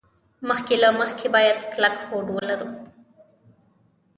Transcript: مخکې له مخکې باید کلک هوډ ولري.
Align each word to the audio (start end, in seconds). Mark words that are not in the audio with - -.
مخکې 0.49 0.75
له 0.83 0.89
مخکې 0.99 1.27
باید 1.35 1.57
کلک 1.73 1.95
هوډ 2.07 2.27
ولري. 2.35 2.67